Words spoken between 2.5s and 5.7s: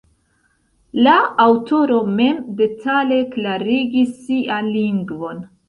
detale klarigis sian lingvon.